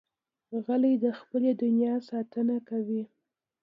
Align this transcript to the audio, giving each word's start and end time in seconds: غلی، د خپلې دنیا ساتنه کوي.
غلی، 0.65 0.93
د 1.03 1.05
خپلې 1.19 1.51
دنیا 1.63 1.95
ساتنه 2.09 2.57
کوي. 2.69 3.03